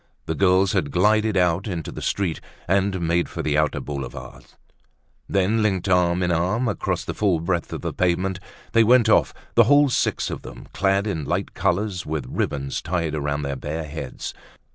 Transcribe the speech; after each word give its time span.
The 0.25 0.33
girls 0.33 0.71
had 0.73 0.89
glided 0.89 1.37
out 1.37 1.67
into 1.67 1.91
the 1.91 2.01
street 2.01 2.41
and 2.67 3.01
made 3.01 3.29
for 3.29 3.43
the 3.43 3.55
outer 3.55 3.79
Boulevards. 3.79 4.55
Then, 5.29 5.61
linked 5.61 5.87
arm 5.87 6.23
in 6.23 6.31
arm 6.31 6.67
across 6.67 7.05
the 7.05 7.13
full 7.13 7.39
breadth 7.39 7.71
of 7.71 7.81
the 7.81 7.93
pavement, 7.93 8.39
they 8.71 8.83
went 8.83 9.09
off, 9.09 9.31
the 9.53 9.65
whole 9.65 9.89
six 9.89 10.31
of 10.31 10.41
them, 10.41 10.67
clad 10.73 11.05
in 11.05 11.25
light 11.25 11.53
colors, 11.53 12.03
with 12.03 12.25
ribbons 12.27 12.81
tied 12.81 13.13
around 13.13 13.43
their 13.43 13.55
bare 13.55 13.85
heads. 13.85 14.33